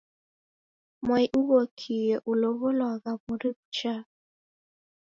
Mwai 1.05 1.25
ughokie 1.39 2.15
ulow'olwagha 2.31 3.11
mori 3.25 3.49
ghuchaa. 3.57 4.01